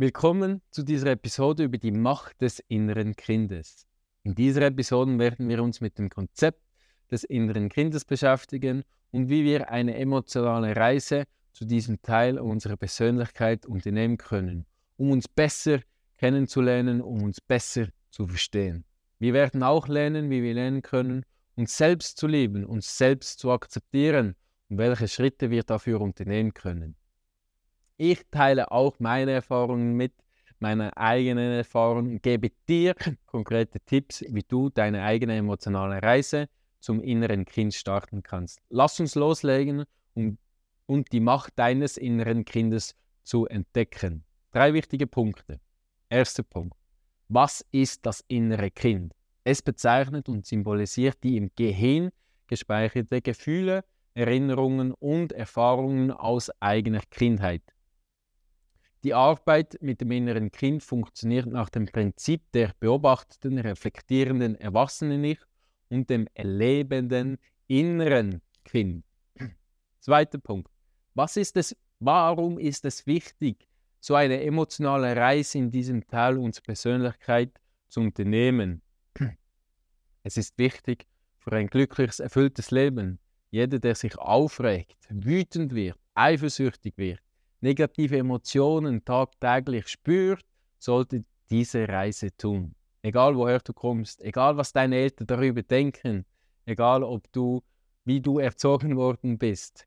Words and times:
Willkommen 0.00 0.62
zu 0.70 0.84
dieser 0.84 1.10
Episode 1.10 1.64
über 1.64 1.76
die 1.76 1.90
Macht 1.90 2.40
des 2.40 2.62
inneren 2.68 3.16
Kindes. 3.16 3.84
In 4.22 4.36
dieser 4.36 4.62
Episode 4.62 5.18
werden 5.18 5.48
wir 5.48 5.60
uns 5.60 5.80
mit 5.80 5.98
dem 5.98 6.08
Konzept 6.08 6.62
des 7.10 7.24
inneren 7.24 7.68
Kindes 7.68 8.04
beschäftigen 8.04 8.84
und 9.10 9.28
wie 9.28 9.42
wir 9.42 9.72
eine 9.72 9.96
emotionale 9.96 10.76
Reise 10.76 11.24
zu 11.52 11.64
diesem 11.64 12.00
Teil 12.00 12.38
unserer 12.38 12.76
Persönlichkeit 12.76 13.66
unternehmen 13.66 14.18
können, 14.18 14.66
um 14.98 15.10
uns 15.10 15.26
besser 15.26 15.80
kennenzulernen, 16.16 17.00
um 17.00 17.24
uns 17.24 17.40
besser 17.40 17.88
zu 18.10 18.28
verstehen. 18.28 18.84
Wir 19.18 19.32
werden 19.32 19.64
auch 19.64 19.88
lernen, 19.88 20.30
wie 20.30 20.44
wir 20.44 20.54
lernen 20.54 20.82
können, 20.82 21.24
uns 21.56 21.76
selbst 21.76 22.18
zu 22.18 22.28
lieben, 22.28 22.64
uns 22.64 22.96
selbst 22.96 23.40
zu 23.40 23.50
akzeptieren 23.50 24.36
und 24.68 24.78
welche 24.78 25.08
Schritte 25.08 25.50
wir 25.50 25.64
dafür 25.64 26.00
unternehmen 26.00 26.54
können. 26.54 26.94
Ich 28.00 28.24
teile 28.30 28.70
auch 28.70 28.94
meine 29.00 29.32
Erfahrungen 29.32 29.94
mit, 29.94 30.12
meine 30.60 30.96
eigenen 30.96 31.52
Erfahrungen 31.52 32.22
gebe 32.22 32.52
dir 32.68 32.94
konkrete 33.26 33.80
Tipps, 33.80 34.24
wie 34.28 34.44
du 34.46 34.70
deine 34.70 35.02
eigene 35.02 35.36
emotionale 35.36 36.00
Reise 36.00 36.48
zum 36.78 37.00
inneren 37.02 37.44
Kind 37.44 37.74
starten 37.74 38.22
kannst. 38.22 38.60
Lass 38.70 39.00
uns 39.00 39.16
loslegen 39.16 39.82
um, 40.14 40.38
und 40.86 41.10
die 41.10 41.18
Macht 41.18 41.58
deines 41.58 41.96
inneren 41.96 42.44
Kindes 42.44 42.94
zu 43.24 43.46
entdecken. 43.46 44.24
Drei 44.52 44.72
wichtige 44.74 45.08
Punkte. 45.08 45.58
Erster 46.08 46.44
Punkt. 46.44 46.78
Was 47.26 47.66
ist 47.72 48.06
das 48.06 48.24
innere 48.28 48.70
Kind? 48.70 49.12
Es 49.42 49.60
bezeichnet 49.60 50.28
und 50.28 50.46
symbolisiert 50.46 51.18
die 51.24 51.36
im 51.36 51.50
Gehirn 51.56 52.10
gespeicherte 52.46 53.20
Gefühle, 53.22 53.84
Erinnerungen 54.14 54.92
und 54.92 55.32
Erfahrungen 55.32 56.12
aus 56.12 56.48
eigener 56.60 57.02
Kindheit. 57.10 57.62
Die 59.04 59.14
Arbeit 59.14 59.78
mit 59.80 60.00
dem 60.00 60.10
inneren 60.10 60.50
Kind 60.50 60.82
funktioniert 60.82 61.46
nach 61.46 61.68
dem 61.68 61.86
Prinzip 61.86 62.42
der 62.52 62.72
beobachteten, 62.80 63.58
reflektierenden 63.58 64.56
Erwachsenen-Ich 64.56 65.38
und 65.88 66.10
dem 66.10 66.26
erlebenden 66.34 67.38
inneren 67.68 68.42
Kind. 68.64 69.04
Zweiter 70.00 70.38
Punkt. 70.38 70.70
Was 71.14 71.36
ist 71.36 71.56
es, 71.56 71.76
warum 72.00 72.58
ist 72.58 72.84
es 72.84 73.06
wichtig, 73.06 73.68
so 74.00 74.16
eine 74.16 74.42
emotionale 74.42 75.14
Reise 75.14 75.58
in 75.58 75.70
diesem 75.70 76.04
Teil 76.06 76.36
unserer 76.36 76.64
Persönlichkeit 76.64 77.52
zu 77.88 78.00
unternehmen? 78.00 78.82
Es 80.24 80.36
ist 80.36 80.58
wichtig 80.58 81.06
für 81.38 81.52
ein 81.52 81.68
glückliches, 81.68 82.18
erfülltes 82.18 82.72
Leben. 82.72 83.20
Jeder, 83.50 83.78
der 83.78 83.94
sich 83.94 84.18
aufregt, 84.18 84.98
wütend 85.08 85.74
wird, 85.74 85.98
eifersüchtig 86.14 86.98
wird, 86.98 87.20
negative 87.60 88.18
Emotionen 88.18 89.04
tagtäglich 89.04 89.88
spürt, 89.88 90.44
sollte 90.78 91.24
diese 91.50 91.88
Reise 91.88 92.36
tun. 92.36 92.74
Egal 93.02 93.36
woher 93.36 93.60
du 93.60 93.72
kommst, 93.72 94.22
egal 94.22 94.56
was 94.56 94.72
deine 94.72 94.96
Eltern 94.96 95.26
darüber 95.26 95.62
denken, 95.62 96.24
egal 96.66 97.02
ob 97.02 97.30
du, 97.32 97.62
wie 98.04 98.20
du 98.20 98.38
erzogen 98.38 98.96
worden 98.96 99.38
bist. 99.38 99.86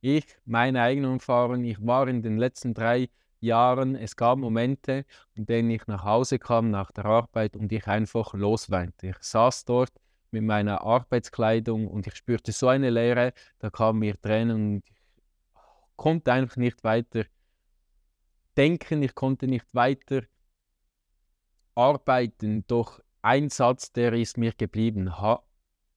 Ich, 0.00 0.24
meine 0.44 0.82
eigene 0.82 1.12
Erfahrung, 1.12 1.64
ich 1.64 1.84
war 1.84 2.06
in 2.08 2.22
den 2.22 2.38
letzten 2.38 2.74
drei 2.74 3.08
Jahren, 3.40 3.96
es 3.96 4.16
gab 4.16 4.38
Momente, 4.38 5.04
in 5.34 5.46
denen 5.46 5.70
ich 5.70 5.86
nach 5.86 6.04
Hause 6.04 6.38
kam 6.38 6.70
nach 6.70 6.90
der 6.92 7.04
Arbeit 7.04 7.56
und 7.56 7.72
ich 7.72 7.86
einfach 7.86 8.34
losweinte. 8.34 9.08
Ich 9.08 9.18
saß 9.20 9.64
dort 9.64 9.92
mit 10.30 10.42
meiner 10.42 10.82
Arbeitskleidung 10.82 11.88
und 11.88 12.06
ich 12.06 12.14
spürte 12.16 12.52
so 12.52 12.68
eine 12.68 12.90
Leere, 12.90 13.32
da 13.58 13.70
kamen 13.70 14.00
mir 14.00 14.20
Tränen 14.20 14.74
und 14.74 14.82
ich 14.88 14.97
konnte 15.98 16.32
einfach 16.32 16.56
nicht 16.56 16.82
weiter 16.84 17.26
denken, 18.56 19.02
ich 19.02 19.14
konnte 19.14 19.46
nicht 19.46 19.66
weiter 19.74 20.22
arbeiten. 21.74 22.66
Doch 22.66 23.00
ein 23.22 23.50
Satz, 23.50 23.92
der 23.92 24.14
ist 24.14 24.38
mir 24.38 24.52
geblieben. 24.52 25.20
Ha 25.20 25.42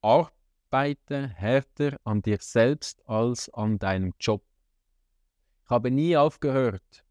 arbeite 0.00 1.28
härter 1.28 1.98
an 2.04 2.22
dir 2.22 2.38
selbst 2.40 3.06
als 3.08 3.48
an 3.50 3.78
deinem 3.78 4.14
Job. 4.20 4.42
Ich 5.64 5.70
habe 5.70 5.90
nie 5.90 6.16
aufgehört, 6.16 7.04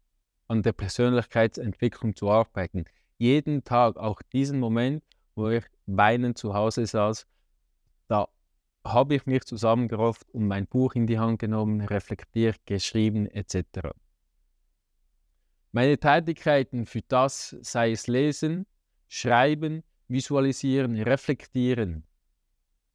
an 0.48 0.62
der 0.62 0.72
Persönlichkeitsentwicklung 0.72 2.16
zu 2.16 2.30
arbeiten. 2.30 2.84
Jeden 3.18 3.64
Tag, 3.64 3.96
auch 3.96 4.22
diesen 4.32 4.58
Moment, 4.58 5.04
wo 5.34 5.48
ich 5.48 5.64
weinend 5.86 6.38
zu 6.38 6.54
Hause 6.54 6.86
saß, 6.86 7.26
habe 8.84 9.16
ich 9.16 9.26
mich 9.26 9.44
zusammengerafft 9.44 10.30
und 10.30 10.46
mein 10.46 10.66
Buch 10.66 10.94
in 10.94 11.06
die 11.06 11.18
Hand 11.18 11.38
genommen, 11.38 11.80
reflektiert, 11.80 12.58
geschrieben 12.64 13.26
etc. 13.26 13.90
Meine 15.72 15.98
Tätigkeiten 15.98 16.86
für 16.86 17.02
das 17.02 17.56
sei 17.60 17.92
es 17.92 18.06
lesen, 18.06 18.66
schreiben, 19.08 19.82
visualisieren, 20.08 20.96
reflektieren. 20.96 22.04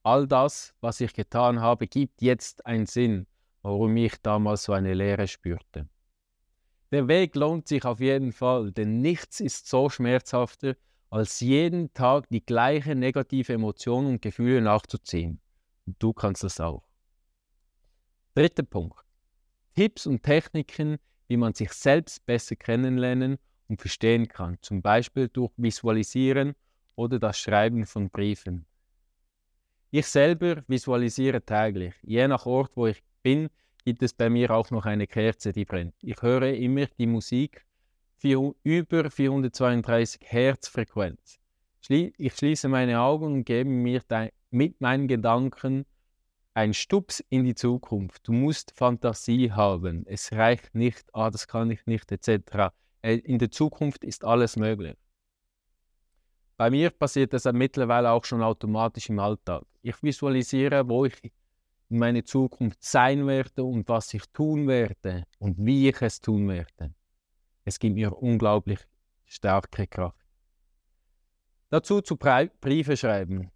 All 0.04 0.28
das, 0.28 0.74
was 0.82 1.00
ich 1.00 1.14
getan 1.14 1.62
habe, 1.62 1.88
gibt 1.88 2.22
jetzt 2.22 2.66
einen 2.66 2.88
Sinn, 2.88 3.28
warum 3.62 3.96
ich 3.96 4.22
damals 4.22 4.64
so 4.64 4.74
eine 4.74 4.94
Leere 4.94 5.28
spürte. 5.28 5.88
Der 6.92 7.08
Weg 7.08 7.36
lohnt 7.36 7.68
sich 7.68 7.86
auf 7.86 8.00
jeden 8.00 8.32
Fall, 8.32 8.72
denn 8.72 9.02
nichts 9.02 9.40
ist 9.40 9.68
so 9.68 9.90
schmerzhafter, 9.90 10.76
als 11.10 11.40
jeden 11.40 11.94
Tag 11.94 12.28
die 12.30 12.46
gleiche 12.46 12.96
negative 12.96 13.54
Emotion 13.54 14.06
und 14.08 14.22
Gefühle 14.22 14.62
nachzuziehen. 14.62 15.40
Und 15.86 15.96
du 16.00 16.14
kannst 16.14 16.44
das 16.44 16.60
auch. 16.60 16.84
Dritter 18.36 18.64
Punkt. 18.64 19.04
Tipps 19.76 20.06
und 20.06 20.24
Techniken, 20.24 20.98
wie 21.28 21.38
man 21.38 21.54
sich 21.54 21.72
selbst 21.74 22.26
besser 22.26 22.56
kennenlernen 22.56 23.38
und 23.68 23.82
verstehen 23.82 24.28
kann, 24.28 24.58
zum 24.62 24.82
Beispiel 24.82 25.28
durch 25.28 25.52
Visualisieren 25.58 26.56
oder 26.96 27.20
das 27.20 27.40
Schreiben 27.40 27.86
von 27.86 28.10
Briefen. 28.10 28.66
Ich 29.92 30.08
selber 30.08 30.64
visualisiere 30.68 31.42
täglich. 31.42 31.94
Je 32.02 32.28
nach 32.28 32.46
Ort, 32.46 32.72
wo 32.76 32.88
ich 32.88 33.04
bin, 33.22 33.50
gibt 33.86 34.02
es 34.02 34.14
bei 34.14 34.30
mir 34.30 34.52
auch 34.52 34.72
noch 34.72 34.86
eine 34.86 35.08
Kerze, 35.08 35.52
die 35.52 35.66
brennt. 35.66 35.96
Ich 36.02 36.22
höre 36.22 36.54
immer 36.54 36.88
die 36.98 37.08
Musik 37.08 37.66
über 38.24 39.12
432 39.12 40.22
Hertz 40.24 40.68
Frequenz. 40.68 41.43
Ich 41.90 42.34
schließe 42.34 42.70
meine 42.70 43.02
Augen 43.02 43.26
und 43.34 43.44
gebe 43.46 43.70
mir 43.70 44.02
mit 44.52 44.80
meinen 44.80 45.08
Gedanken 45.08 45.86
ein 46.54 46.74
Stups 46.74 47.24
in 47.30 47.44
die 47.44 47.56
Zukunft. 47.56 48.28
Du 48.28 48.32
musst 48.32 48.72
Fantasie 48.72 49.52
haben. 49.52 50.06
Es 50.06 50.32
reicht 50.32 50.76
nicht, 50.76 51.04
ah, 51.14 51.30
das 51.30 51.48
kann 51.48 51.72
ich 51.72 51.86
nicht, 51.86 52.12
etc. 52.12 52.72
Äh, 53.02 53.16
in 53.16 53.40
der 53.40 53.52
Zukunft 53.52 54.04
ist 54.04 54.24
alles 54.24 54.56
möglich. 54.56 54.96
Bei 56.56 56.70
mir 56.70 56.92
passiert 56.92 57.34
das 57.34 57.52
mittlerweile 57.52 58.12
auch 58.12 58.24
schon 58.24 58.44
automatisch 58.44 59.10
im 59.10 59.20
Alltag. 59.20 59.64
Ich 59.82 60.02
visualisiere, 60.02 60.88
wo 60.88 61.06
ich 61.06 61.20
in 61.90 61.98
meiner 61.98 62.24
Zukunft 62.24 62.84
sein 62.84 63.28
werde 63.28 63.64
und 63.64 63.90
was 63.90 64.14
ich 64.14 64.24
tun 64.32 64.68
werde 64.68 65.26
und 65.40 65.58
wie 65.58 65.90
ich 65.90 66.02
es 66.02 66.22
tun 66.22 66.48
werde. 66.48 66.94
Es 67.66 67.80
gibt 67.80 67.96
mir 67.96 68.16
unglaublich 68.16 68.80
starke 69.26 69.88
Kraft. 69.88 70.23
Dazu 71.74 72.02
zu 72.02 72.18
Briefe 72.18 72.96
schreiben. 72.96 73.50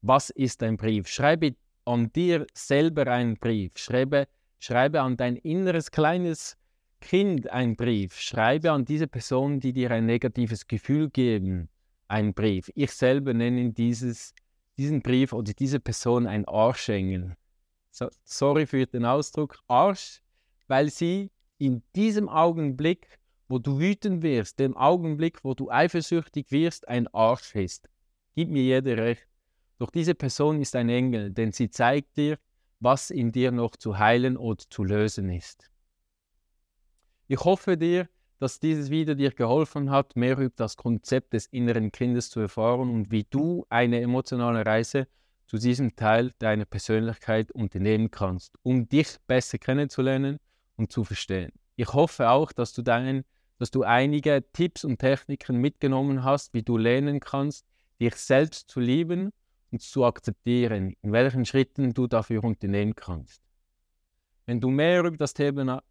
Was 0.00 0.30
ist 0.30 0.62
ein 0.62 0.78
Brief? 0.78 1.06
Schreibe 1.06 1.56
an 1.84 2.10
dir 2.10 2.46
selber 2.54 3.06
einen 3.06 3.36
Brief. 3.36 3.72
Schreibe, 3.76 4.28
schreibe 4.58 5.02
an 5.02 5.18
dein 5.18 5.36
inneres 5.36 5.90
kleines 5.90 6.56
Kind 7.02 7.50
einen 7.50 7.76
Brief. 7.76 8.18
Schreibe 8.18 8.72
an 8.72 8.86
diese 8.86 9.06
Personen, 9.08 9.60
die 9.60 9.74
dir 9.74 9.90
ein 9.90 10.06
negatives 10.06 10.66
Gefühl 10.66 11.10
geben, 11.10 11.68
einen 12.08 12.32
Brief. 12.32 12.70
Ich 12.74 12.92
selber 12.92 13.34
nenne 13.34 13.74
dieses, 13.74 14.32
diesen 14.78 15.02
Brief 15.02 15.34
oder 15.34 15.52
diese 15.52 15.80
Person 15.80 16.26
ein 16.26 16.46
Arschengel. 16.48 17.36
So, 17.90 18.08
sorry 18.24 18.64
für 18.64 18.86
den 18.86 19.04
Ausdruck 19.04 19.58
Arsch, 19.68 20.22
weil 20.66 20.88
sie 20.88 21.30
in 21.58 21.82
diesem 21.94 22.30
Augenblick 22.30 23.06
wo 23.48 23.58
du 23.58 23.78
wütend 23.78 24.22
wirst, 24.22 24.58
dem 24.58 24.76
Augenblick, 24.76 25.44
wo 25.44 25.54
du 25.54 25.70
eifersüchtig 25.70 26.50
wirst, 26.50 26.88
ein 26.88 27.08
Arsch 27.08 27.54
ist. 27.54 27.88
Gib 28.34 28.50
mir 28.50 28.62
jeder 28.62 28.96
recht. 28.96 29.26
Doch 29.78 29.90
diese 29.90 30.14
Person 30.14 30.60
ist 30.60 30.76
ein 30.76 30.88
Engel, 30.88 31.30
denn 31.30 31.52
sie 31.52 31.68
zeigt 31.68 32.16
dir, 32.16 32.38
was 32.80 33.10
in 33.10 33.32
dir 33.32 33.50
noch 33.50 33.76
zu 33.76 33.98
heilen 33.98 34.36
oder 34.36 34.64
zu 34.68 34.84
lösen 34.84 35.30
ist. 35.30 35.70
Ich 37.26 37.40
hoffe 37.40 37.76
dir, 37.76 38.08
dass 38.38 38.60
dieses 38.60 38.90
Video 38.90 39.14
dir 39.14 39.30
geholfen 39.30 39.90
hat, 39.90 40.16
mehr 40.16 40.36
über 40.36 40.52
das 40.56 40.76
Konzept 40.76 41.32
des 41.32 41.46
inneren 41.46 41.92
Kindes 41.92 42.30
zu 42.30 42.40
erfahren 42.40 42.90
und 42.90 43.10
wie 43.10 43.24
du 43.24 43.64
eine 43.70 44.00
emotionale 44.00 44.66
Reise 44.66 45.06
zu 45.46 45.58
diesem 45.58 45.96
Teil 45.96 46.32
deiner 46.38 46.64
Persönlichkeit 46.64 47.52
unternehmen 47.52 48.10
kannst, 48.10 48.56
um 48.62 48.88
dich 48.88 49.16
besser 49.26 49.58
kennenzulernen 49.58 50.38
und 50.76 50.92
zu 50.92 51.04
verstehen. 51.04 51.52
Ich 51.76 51.92
hoffe 51.92 52.28
auch, 52.30 52.52
dass 52.52 52.72
du 52.72 52.82
deinen 52.82 53.24
dass 53.58 53.70
du 53.70 53.82
einige 53.82 54.44
Tipps 54.52 54.84
und 54.84 54.98
Techniken 54.98 55.56
mitgenommen 55.56 56.24
hast, 56.24 56.54
wie 56.54 56.62
du 56.62 56.76
lernen 56.76 57.20
kannst, 57.20 57.66
dich 58.00 58.14
selbst 58.16 58.68
zu 58.70 58.80
lieben 58.80 59.32
und 59.70 59.82
zu 59.82 60.04
akzeptieren, 60.04 60.94
in 61.02 61.12
welchen 61.12 61.44
Schritten 61.44 61.92
du 61.94 62.06
dafür 62.06 62.44
unternehmen 62.44 62.94
kannst. 62.94 63.42
Wenn 64.46 64.60
du 64.60 64.70
mehr 64.70 65.04
über 65.04 65.16
das 65.16 65.34
Thema, 65.34 65.82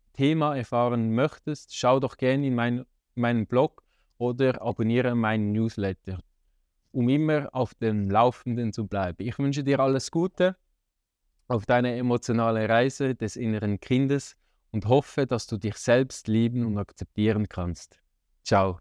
erfahren 0.55 1.13
möchtest, 1.13 1.75
schau 1.75 1.99
doch 1.99 2.17
gerne 2.17 2.47
in 2.47 2.55
mein, 2.55 2.85
meinen 3.15 3.47
Blog 3.47 3.83
oder 4.17 4.61
abonniere 4.61 5.15
meinen 5.15 5.51
Newsletter, 5.51 6.19
um 6.91 7.09
immer 7.09 7.49
auf 7.51 7.73
dem 7.75 8.09
Laufenden 8.09 8.71
zu 8.73 8.87
bleiben. 8.87 9.25
Ich 9.25 9.39
wünsche 9.39 9.63
dir 9.63 9.79
alles 9.79 10.11
Gute 10.11 10.55
auf 11.47 11.65
deiner 11.65 11.93
emotionalen 11.93 12.69
Reise 12.69 13.15
des 13.15 13.35
inneren 13.35 13.79
Kindes 13.79 14.35
und 14.73 14.87
hoffe, 14.87 15.25
dass 15.25 15.47
du 15.47 15.57
dich 15.57 15.77
selbst 15.77 16.27
lieben 16.27 16.65
und 16.65 16.77
akzeptieren 16.77 17.47
kannst. 17.47 17.99
Ciao. 18.43 18.79